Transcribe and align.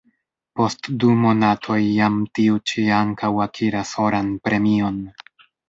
Post 0.61 0.87
du 1.03 1.11
monatoj 1.25 1.77
jam 1.99 2.17
tiu 2.39 2.59
ĉi 2.73 2.87
ankaŭ 3.03 3.31
akiras 3.47 3.95
oran 4.09 4.35
premion. 4.49 5.01